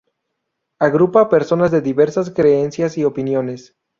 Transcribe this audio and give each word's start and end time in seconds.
Agrupa 0.79 1.21
a 1.21 1.29
personas 1.29 1.69
de 1.69 1.79
diversas 1.79 2.31
creencias 2.31 2.97
y 2.97 3.03
opiniones. 3.05 3.75